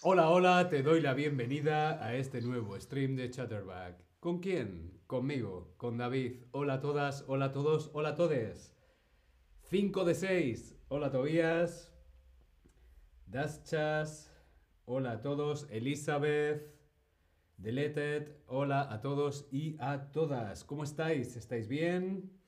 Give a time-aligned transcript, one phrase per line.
[0.00, 4.04] Hola, hola, te doy la bienvenida a este nuevo stream de Chatterback.
[4.20, 5.00] ¿Con quién?
[5.08, 6.44] Conmigo, con David.
[6.52, 8.76] Hola a todas, hola a todos, hola a todes.
[9.70, 10.76] 5 de 6.
[10.86, 11.92] Hola Tobías.
[13.26, 14.32] Daschas.
[14.84, 15.66] Hola a todos.
[15.68, 16.72] Elizabeth.
[17.56, 18.36] Deleted.
[18.46, 20.62] Hola a todos y a todas.
[20.62, 21.36] ¿Cómo estáis?
[21.36, 22.38] ¿Estáis bien?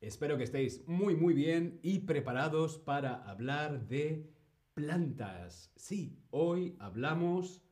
[0.00, 4.30] Espero que estéis muy muy bien y preparados para hablar de
[4.80, 5.70] plantas.
[5.76, 7.62] Sí, hoy hablamos,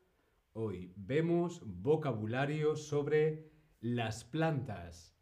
[0.53, 3.51] hoy vemos vocabulario sobre
[3.81, 5.17] las plantas.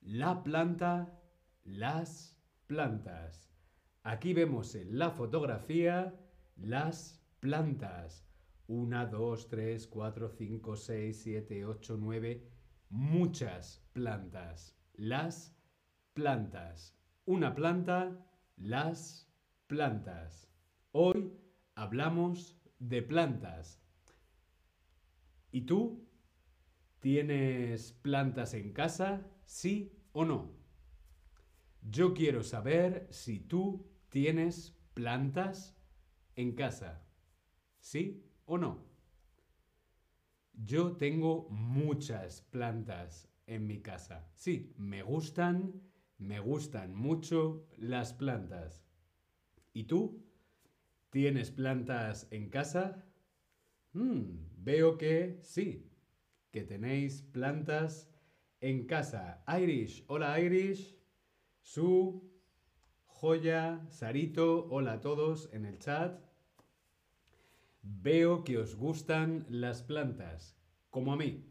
[0.00, 1.20] La planta,
[1.64, 3.52] las plantas.
[4.04, 6.18] Aquí vemos en la fotografía
[6.56, 8.26] las plantas.
[8.66, 12.48] Una, dos, tres, cuatro, cinco, seis, siete, ocho, nueve.
[12.88, 14.74] Muchas plantas.
[14.94, 15.54] Las
[16.14, 16.96] plantas.
[17.26, 18.16] Una planta,
[18.56, 19.30] las
[19.66, 20.47] plantas.
[21.00, 21.32] Hoy
[21.76, 23.80] hablamos de plantas.
[25.52, 26.08] ¿Y tú?
[26.98, 29.24] ¿Tienes plantas en casa?
[29.44, 30.56] ¿Sí o no?
[31.82, 35.78] Yo quiero saber si tú tienes plantas
[36.34, 37.06] en casa.
[37.78, 38.84] ¿Sí o no?
[40.52, 44.28] Yo tengo muchas plantas en mi casa.
[44.34, 45.80] Sí, me gustan,
[46.18, 48.84] me gustan mucho las plantas.
[49.72, 50.27] ¿Y tú?
[51.10, 53.06] ¿Tienes plantas en casa?
[53.92, 55.90] Hmm, veo que sí,
[56.50, 58.10] que tenéis plantas
[58.60, 59.42] en casa.
[59.58, 60.98] Irish, hola Irish.
[61.62, 62.30] Su,
[63.06, 66.20] Joya, Sarito, hola a todos en el chat.
[67.80, 70.58] Veo que os gustan las plantas,
[70.90, 71.46] como a mí.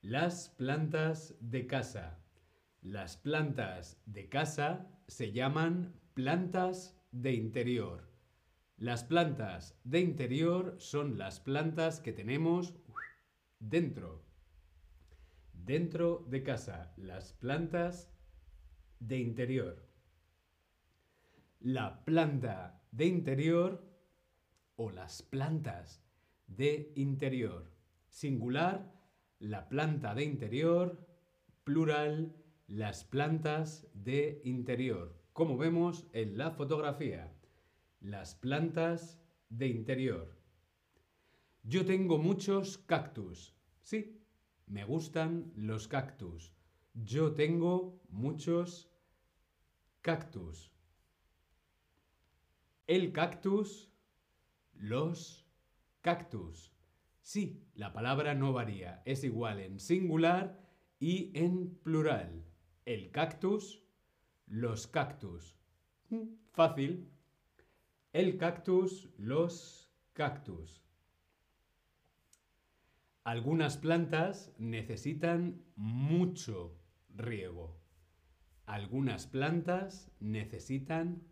[0.00, 2.18] Las plantas de casa.
[2.82, 8.07] Las plantas de casa se llaman plantas de interior.
[8.78, 12.76] Las plantas de interior son las plantas que tenemos
[13.58, 14.22] dentro.
[15.52, 18.08] Dentro de casa, las plantas
[19.00, 19.84] de interior.
[21.58, 23.84] La planta de interior
[24.76, 26.00] o las plantas
[26.46, 27.72] de interior.
[28.06, 28.94] Singular,
[29.40, 31.04] la planta de interior.
[31.64, 32.36] Plural,
[32.68, 35.20] las plantas de interior.
[35.32, 37.34] Como vemos en la fotografía.
[38.00, 40.38] Las plantas de interior.
[41.62, 43.54] Yo tengo muchos cactus.
[43.82, 44.22] Sí,
[44.66, 46.52] me gustan los cactus.
[46.94, 48.90] Yo tengo muchos
[50.00, 50.72] cactus.
[52.86, 53.90] El cactus,
[54.72, 55.46] los
[56.00, 56.72] cactus.
[57.20, 60.58] Sí, la palabra no varía, es igual en singular
[60.98, 62.46] y en plural.
[62.86, 63.82] El cactus,
[64.46, 65.58] los cactus.
[66.08, 67.12] Mm, fácil.
[68.14, 70.82] El cactus, los cactus.
[73.22, 76.80] Algunas plantas necesitan mucho
[77.10, 77.78] riego.
[78.64, 81.22] Algunas plantas necesitan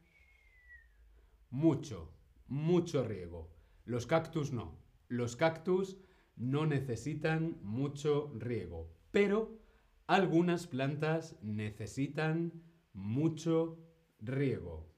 [1.48, 2.12] mucho,
[2.46, 3.56] mucho riego.
[3.86, 4.78] Los cactus no.
[5.08, 5.96] Los cactus
[6.36, 8.92] no necesitan mucho riego.
[9.12, 9.58] Pero
[10.06, 12.52] algunas plantas necesitan
[12.92, 13.78] mucho
[14.20, 14.92] riego.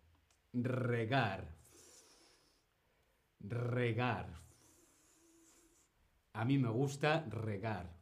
[0.53, 1.58] Regar,
[3.48, 4.42] regar.
[6.32, 7.97] A mí me gusta regar.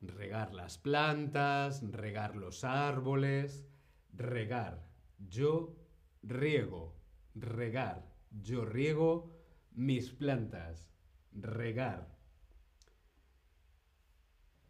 [0.00, 3.66] Regar las plantas, regar los árboles,
[4.12, 4.86] regar.
[5.18, 5.76] Yo
[6.22, 6.96] riego,
[7.34, 8.12] regar.
[8.30, 9.30] Yo riego
[9.72, 10.90] mis plantas,
[11.32, 12.14] regar.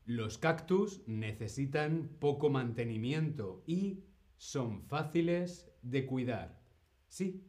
[0.06, 4.04] Los cactus necesitan poco mantenimiento y
[4.36, 6.60] son fáciles de cuidar.
[7.08, 7.42] Sí,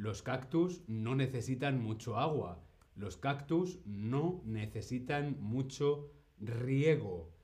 [0.00, 2.64] los cactus no necesitan mucho agua.
[2.96, 7.34] Los cactus no necesitan mucho riego.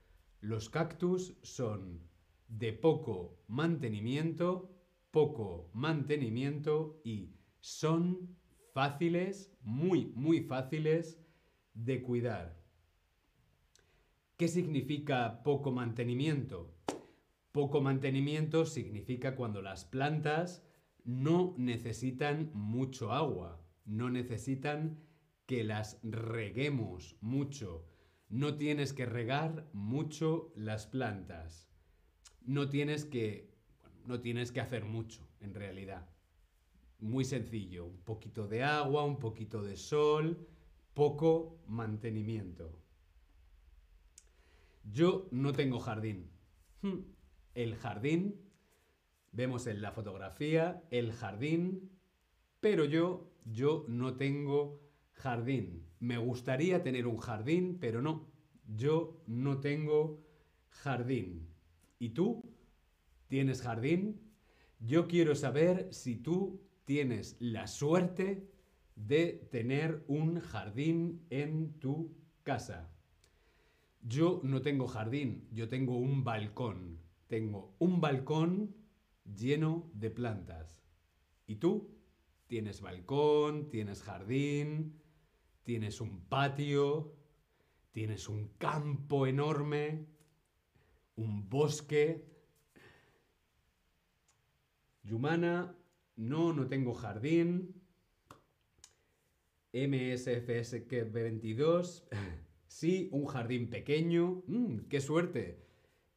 [0.41, 2.01] Los cactus son
[2.49, 4.75] de poco mantenimiento,
[5.11, 8.35] poco mantenimiento y son
[8.73, 11.21] fáciles, muy, muy fáciles
[11.75, 12.59] de cuidar.
[14.39, 16.75] ¿Qué significa poco mantenimiento?
[17.53, 20.66] Poco mantenimiento significa cuando las plantas
[21.07, 24.99] no necesitan mucho agua, no necesitan
[25.47, 27.87] que las reguemos mucho.
[28.29, 31.71] No tienes que regar mucho las plantas.
[32.43, 33.55] No tienes que
[34.05, 36.09] no tienes que hacer mucho en realidad.
[36.99, 40.49] Muy sencillo, un poquito de agua, un poquito de sol,
[40.95, 42.83] poco mantenimiento.
[44.85, 46.31] Yo no tengo jardín.
[46.83, 47.01] Hmm,
[47.55, 48.46] el jardín
[49.33, 51.91] Vemos en la fotografía el jardín,
[52.61, 54.81] pero yo, yo no tengo
[55.13, 55.87] jardín.
[56.01, 58.27] Me gustaría tener un jardín, pero no.
[58.67, 60.25] Yo no tengo
[60.71, 61.49] jardín.
[61.99, 62.43] ¿Y tú?
[63.29, 64.21] ¿Tienes jardín?
[64.81, 68.49] Yo quiero saber si tú tienes la suerte
[68.95, 72.91] de tener un jardín en tu casa.
[74.03, 76.99] Yo no tengo jardín, yo tengo un balcón.
[77.27, 78.75] Tengo un balcón
[79.35, 80.83] lleno de plantas.
[81.47, 81.97] ¿Y tú?
[82.47, 83.69] ¿Tienes balcón?
[83.71, 85.01] ¿Tienes jardín?
[85.63, 87.15] ¿Tienes un patio?
[87.93, 90.07] ¿Tienes un campo enorme?
[91.17, 92.27] ¿Un bosque?
[95.03, 95.75] Yumana,
[96.17, 97.75] no, no tengo jardín.
[99.73, 102.05] MSFSK22,
[102.67, 104.43] sí, un jardín pequeño.
[104.47, 105.65] Mm, ¡Qué suerte!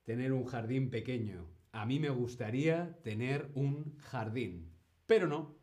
[0.03, 1.58] Tener un jardín pequeño.
[1.71, 4.73] A mí me gustaría tener un jardín.
[5.05, 5.55] Pero no,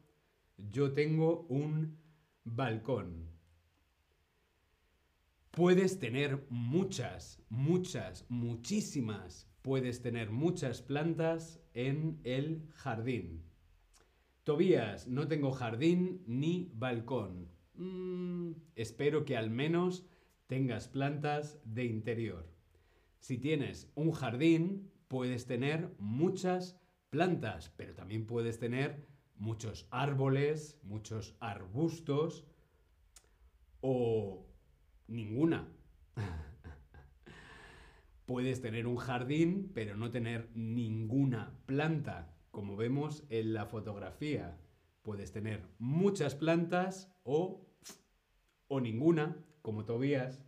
[0.56, 1.98] yo tengo un
[2.44, 3.30] balcón.
[5.50, 13.42] Puedes tener muchas, muchas, muchísimas, puedes tener muchas plantas en el jardín.
[14.44, 17.48] Tobías, no tengo jardín ni balcón.
[17.74, 20.06] Mm, espero que al menos
[20.46, 22.48] tengas plantas de interior.
[23.18, 26.80] Si tienes un jardín, puedes tener muchas
[27.10, 29.06] plantas, pero también puedes tener
[29.36, 32.44] muchos árboles, muchos arbustos
[33.80, 34.46] o
[35.06, 35.68] ninguna.
[38.26, 44.58] puedes tener un jardín, pero no tener ninguna planta, como vemos en la fotografía.
[45.02, 47.64] Puedes tener muchas plantas o,
[48.66, 50.42] o ninguna, como Tobías.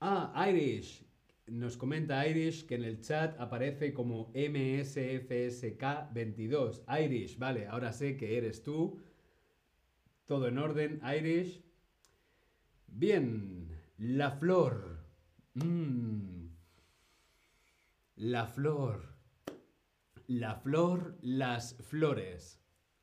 [0.00, 1.04] Ah, Irish.
[1.46, 6.84] Nos comenta Irish que en el chat aparece como MSFSK22.
[7.04, 8.98] Irish, vale, ahora sé que eres tú.
[10.24, 11.62] Todo en orden, Irish.
[12.86, 15.04] Bien, la flor.
[15.52, 16.46] Mm.
[18.16, 19.12] La flor.
[20.26, 22.58] La flor, las flores.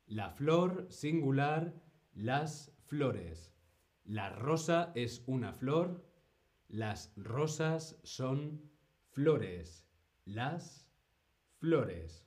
[0.06, 1.80] La flor singular,
[2.12, 3.52] las flores.
[4.04, 6.11] La rosa es una flor
[6.72, 8.70] las rosas son
[9.10, 9.86] flores.
[10.24, 10.90] Las
[11.58, 12.26] flores.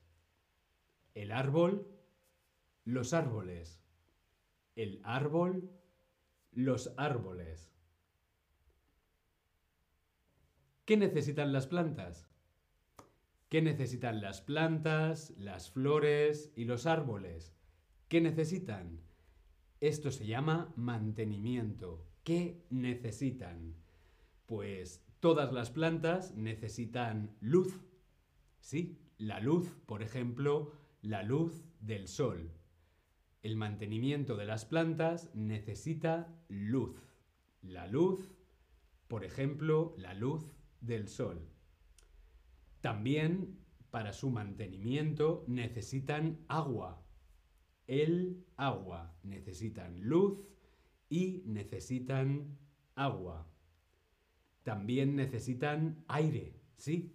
[1.15, 1.87] El árbol,
[2.83, 3.81] los árboles.
[4.75, 5.71] El árbol,
[6.51, 7.73] los árboles.
[10.85, 12.29] ¿Qué necesitan las plantas?
[13.49, 17.55] ¿Qué necesitan las plantas, las flores y los árboles?
[18.09, 19.01] ¿Qué necesitan?
[19.79, 22.05] Esto se llama mantenimiento.
[22.23, 23.84] ¿Qué necesitan?
[24.45, 27.81] Pues todas las plantas necesitan luz.
[28.59, 30.71] Sí, la luz, por ejemplo,
[31.01, 32.51] la luz del sol.
[33.41, 36.95] El mantenimiento de las plantas necesita luz.
[37.61, 38.35] La luz,
[39.07, 41.49] por ejemplo, la luz del sol.
[42.81, 47.03] También para su mantenimiento necesitan agua.
[47.87, 49.17] El agua.
[49.23, 50.39] Necesitan luz
[51.09, 52.59] y necesitan
[52.93, 53.54] agua
[54.65, 57.13] también necesitan aire, ¿sí?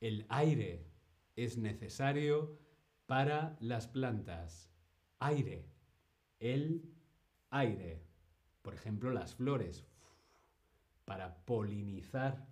[0.00, 0.86] El aire
[1.36, 2.58] es necesario
[3.04, 4.72] para las plantas.
[5.18, 5.66] Aire.
[6.40, 6.90] El
[7.50, 8.02] aire.
[8.62, 9.86] Por ejemplo, las flores.
[11.04, 12.48] Para polinizar.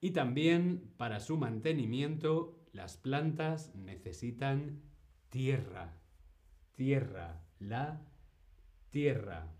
[0.00, 4.82] Y también para su mantenimiento, las plantas necesitan
[5.28, 5.94] tierra.
[6.74, 7.40] Tierra.
[7.60, 8.00] La
[8.90, 9.55] tierra.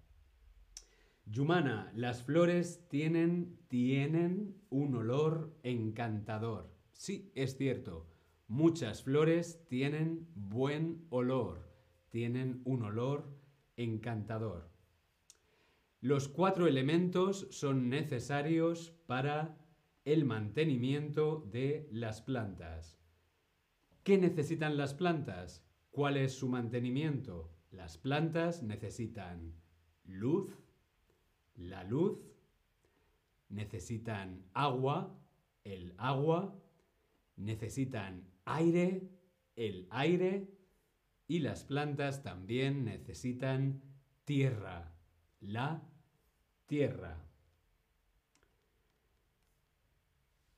[1.26, 6.73] Yumana, las flores tienen, tienen un olor encantador.
[6.92, 8.06] Sí, es cierto.
[8.47, 11.68] Muchas flores tienen buen olor,
[12.11, 13.37] tienen un olor
[13.76, 14.71] encantador.
[16.00, 19.59] Los cuatro elementos son necesarios para
[20.04, 23.00] el mantenimiento de las plantas.
[24.04, 25.66] ¿Qué necesitan las plantas?
[25.90, 27.50] ¿Cuál es su mantenimiento?
[27.73, 29.54] Las plantas necesitan
[30.04, 30.56] luz,
[31.57, 32.19] la luz,
[33.49, 35.17] necesitan agua,
[35.65, 36.55] el agua,
[37.37, 39.09] necesitan aire,
[39.57, 40.49] el aire,
[41.29, 43.83] y las plantas también necesitan
[44.25, 44.93] tierra,
[45.41, 45.83] la
[46.67, 47.19] tierra.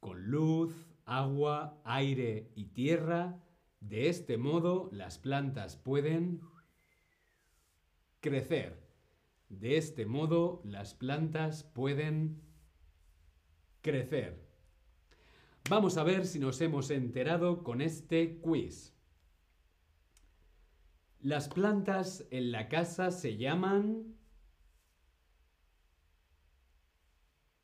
[0.00, 0.74] Con luz,
[1.06, 3.42] agua, aire y tierra,
[3.80, 6.40] de este modo las plantas pueden
[8.20, 8.87] crecer
[9.48, 12.42] de este modo, las plantas pueden
[13.80, 14.46] crecer.
[15.70, 18.94] Vamos a ver si nos hemos enterado con este quiz.
[21.20, 24.16] Las plantas en la casa se llaman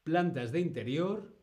[0.03, 1.39] plantas de interior,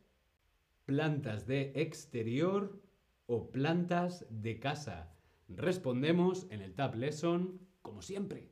[0.86, 2.82] plantas de exterior
[3.26, 5.16] o plantas de casa.
[5.48, 8.51] Respondemos en el Tab Lesson como siempre.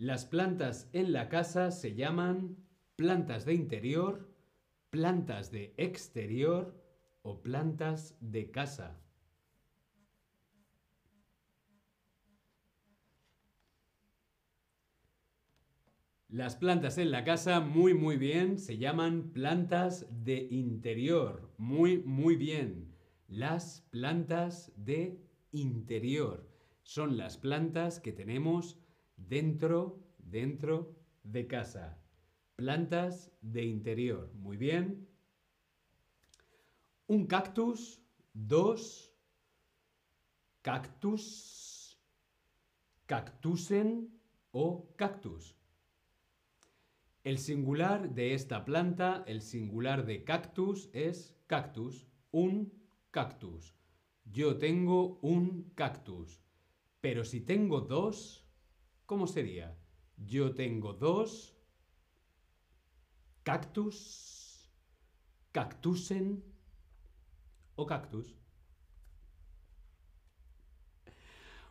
[0.00, 2.56] Las plantas en la casa se llaman
[2.96, 4.34] plantas de interior,
[4.88, 6.74] plantas de exterior
[7.20, 8.98] o plantas de casa.
[16.28, 21.52] Las plantas en la casa, muy muy bien, se llaman plantas de interior.
[21.58, 22.96] Muy muy bien.
[23.28, 25.20] Las plantas de
[25.52, 26.48] interior
[26.84, 28.79] son las plantas que tenemos
[29.28, 31.98] dentro, dentro de casa.
[32.56, 34.32] Plantas de interior.
[34.34, 35.08] Muy bien.
[37.06, 38.00] Un cactus,
[38.32, 39.10] dos
[40.62, 41.98] cactus,
[43.06, 44.10] cactusen
[44.52, 45.56] o cactus.
[47.24, 52.72] El singular de esta planta, el singular de cactus es cactus, un
[53.10, 53.74] cactus.
[54.24, 56.40] Yo tengo un cactus.
[57.00, 58.46] Pero si tengo dos,
[59.10, 59.76] ¿cómo sería?
[60.18, 61.58] Yo tengo dos
[63.42, 64.70] cactus,
[65.50, 66.44] cactusen
[67.74, 68.38] o cactus.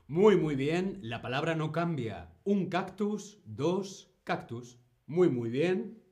[0.05, 2.35] Muy, muy bien, la palabra no cambia.
[2.43, 4.77] Un cactus, dos cactus.
[5.07, 6.03] Muy, muy bien.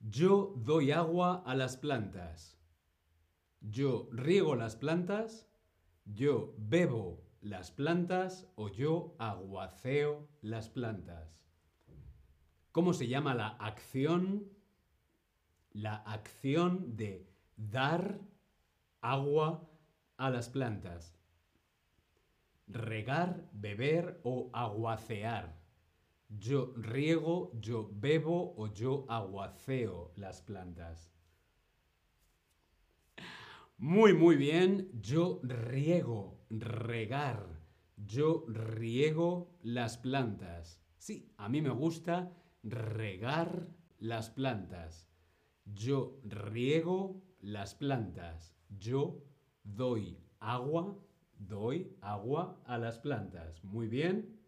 [0.00, 2.58] Yo doy agua a las plantas.
[3.60, 5.48] Yo riego las plantas.
[6.06, 11.40] Yo bebo las plantas o yo aguaceo las plantas.
[12.72, 14.50] ¿Cómo se llama la acción?
[15.70, 17.24] La acción de
[17.56, 18.18] dar
[19.00, 19.70] agua
[20.16, 21.14] a las plantas.
[22.66, 25.56] Regar, beber o aguacear.
[26.28, 31.15] Yo riego, yo bebo o yo aguaceo las plantas.
[33.78, 34.88] Muy, muy bien.
[35.02, 37.60] Yo riego, regar.
[37.96, 40.80] Yo riego las plantas.
[40.96, 43.68] Sí, a mí me gusta regar
[43.98, 45.10] las plantas.
[45.66, 48.56] Yo riego las plantas.
[48.70, 49.22] Yo
[49.62, 50.98] doy agua,
[51.38, 53.62] doy agua a las plantas.
[53.62, 54.40] Muy bien.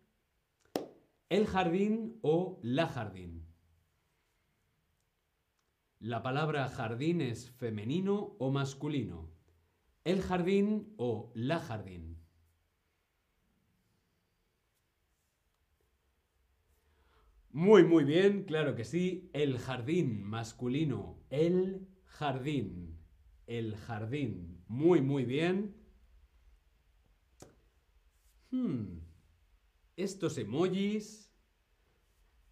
[1.29, 3.48] El jardín o la jardín.
[6.01, 9.33] La palabra jardín es femenino o masculino.
[10.05, 12.23] El jardín o la jardín.
[17.51, 19.29] Muy, muy bien, claro que sí.
[19.33, 21.19] El jardín masculino.
[21.31, 22.97] El jardín.
[23.49, 24.63] El jardín.
[24.69, 25.75] Muy, muy bien.
[28.53, 29.01] Hmm.
[29.97, 31.35] Estos emojis.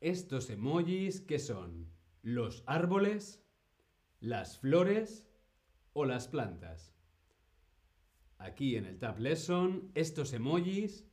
[0.00, 1.95] Estos emojis, ¿qué son?
[2.26, 3.40] ¿Los árboles?
[4.18, 5.28] ¿Las flores?
[5.92, 6.92] ¿O las plantas?
[8.38, 11.06] Aquí en el Tab Lesson, estos emojis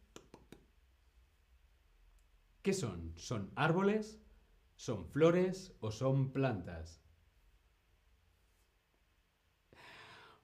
[2.63, 3.13] ¿Qué son?
[3.15, 4.23] ¿Son árboles?
[4.75, 7.03] ¿Son flores o son plantas?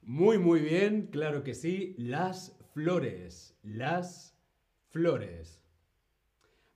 [0.02, 4.38] Muy, muy bien, claro que sí, las flores, las
[4.86, 5.64] flores.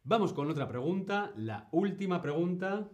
[0.02, 2.90] Vamos con otra pregunta, la última pregunta.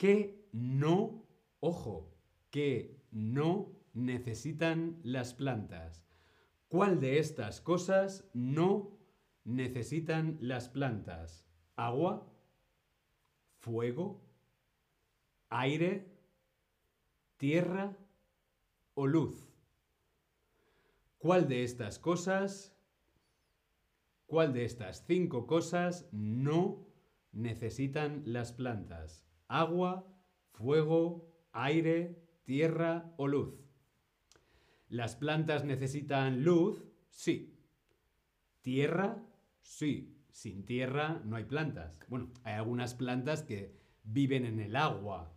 [0.00, 1.28] ¿Qué no,
[1.60, 2.16] ojo,
[2.48, 6.02] qué no necesitan las plantas?
[6.68, 8.98] ¿Cuál de estas cosas no
[9.44, 11.46] necesitan las plantas?
[11.76, 12.32] ¿Agua?
[13.58, 14.24] ¿Fuego?
[15.50, 16.10] ¿Aire?
[17.36, 17.94] ¿Tierra?
[18.94, 19.52] ¿O luz?
[21.18, 22.74] ¿Cuál de estas cosas,
[24.24, 26.86] cuál de estas cinco cosas no
[27.32, 29.29] necesitan las plantas?
[29.50, 30.06] ¿Agua?
[30.52, 31.28] ¿Fuego?
[31.50, 32.22] ¿Aire?
[32.44, 33.52] ¿Tierra o luz?
[34.88, 36.84] ¿Las plantas necesitan luz?
[37.08, 37.58] Sí.
[38.62, 39.26] ¿Tierra?
[39.60, 40.16] Sí.
[40.30, 41.98] Sin tierra no hay plantas.
[42.06, 45.34] Bueno, hay algunas plantas que viven en el agua.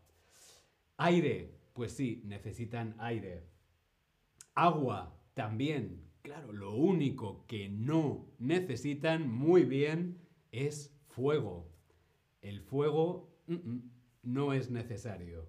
[0.97, 3.47] Aire, pues sí, necesitan aire.
[4.53, 6.07] Agua, también.
[6.21, 11.67] Claro, lo único que no necesitan muy bien es fuego.
[12.43, 13.33] El fuego
[14.23, 15.47] no es necesario.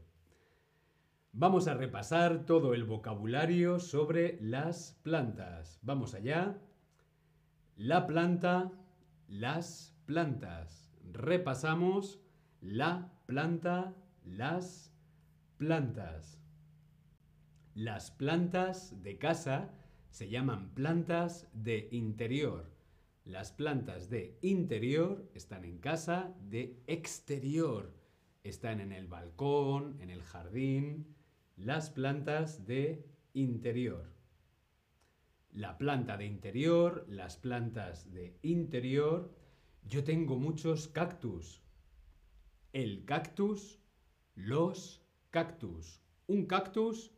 [1.32, 5.78] Vamos a repasar todo el vocabulario sobre las plantas.
[5.82, 6.58] Vamos allá.
[7.76, 8.70] La planta,
[9.26, 10.92] las plantas.
[11.12, 12.20] Repasamos
[12.60, 14.92] la planta, las
[15.56, 16.40] plantas.
[17.74, 19.70] Las plantas de casa
[20.10, 22.70] Se llaman plantas de interior.
[23.24, 28.03] Las plantas de interior están en casa, de exterior
[28.44, 31.16] están en el balcón, en el jardín.
[31.56, 34.12] Las plantas de interior.
[35.50, 39.34] La planta de interior, las plantas de interior.
[39.82, 41.62] Yo tengo muchos cactus.
[42.72, 43.80] El cactus,
[44.34, 46.02] los cactus.
[46.26, 47.12] Un cactus,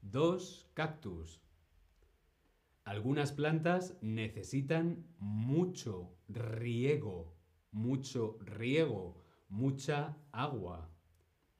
[0.00, 1.40] dos cactus.
[2.84, 7.34] Algunas plantas necesitan mucho riego,
[7.70, 10.90] mucho riego, mucha agua.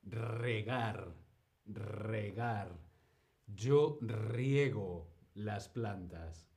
[0.03, 1.15] Regar,
[1.67, 2.79] regar.
[3.47, 6.49] Yo riego las plantas.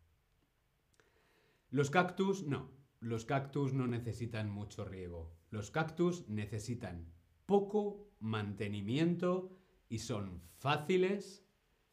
[1.70, 2.72] Los cactus no.
[3.00, 5.32] Los cactus no necesitan mucho riego.
[5.50, 7.12] Los cactus necesitan
[7.46, 9.52] poco mantenimiento
[9.90, 11.46] y son fáciles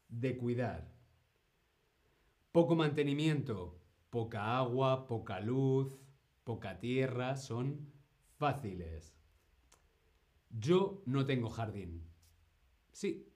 [0.09, 0.93] de cuidar.
[2.51, 5.93] Poco mantenimiento, poca agua, poca luz,
[6.43, 7.91] poca tierra, son
[8.37, 9.14] fáciles.
[10.49, 12.03] Yo no tengo jardín.
[12.91, 13.27] Sí,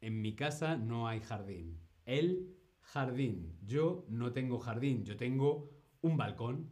[0.00, 1.80] en mi casa no hay jardín.
[2.04, 3.58] El jardín.
[3.66, 6.68] Yo no tengo jardín, yo tengo un balcón.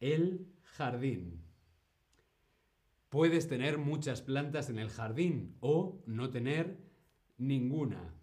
[0.00, 1.42] El jardín.
[3.08, 6.78] Puedes tener muchas plantas en el jardín o no tener
[7.38, 8.14] ninguna.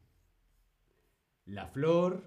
[1.45, 2.23] La flor,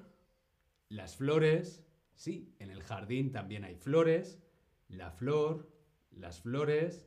[0.88, 4.42] las flores, sí, en el jardín también hay flores,
[4.88, 5.70] la flor,
[6.10, 7.06] las flores,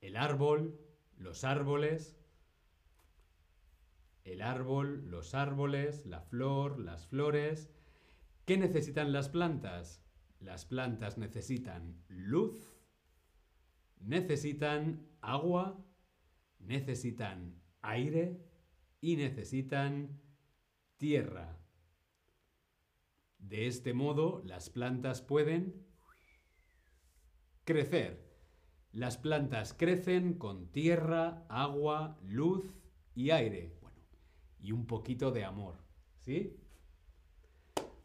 [0.00, 0.78] el árbol,
[1.16, 2.16] los árboles,
[4.24, 7.70] el árbol, los árboles, la flor, las flores.
[8.44, 10.04] ¿Qué necesitan las plantas?
[10.40, 12.76] Las plantas necesitan luz,
[14.00, 15.84] necesitan agua,
[16.58, 18.44] necesitan aire
[19.00, 20.20] y necesitan
[20.96, 21.58] tierra.
[23.38, 25.86] De este modo, las plantas pueden
[27.64, 28.27] crecer.
[28.92, 32.74] Las plantas crecen con tierra, agua, luz
[33.14, 33.78] y aire
[34.60, 35.76] y un poquito de amor.
[36.18, 36.56] ¿Sí?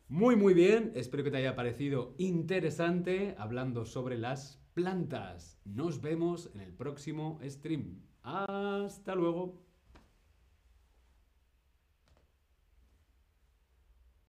[0.08, 0.92] Muy, muy bien.
[0.96, 5.60] Espero que te haya parecido interesante hablando sobre las plantas.
[5.66, 8.02] Nos vemos en el próximo stream.
[8.22, 9.64] Hasta luego.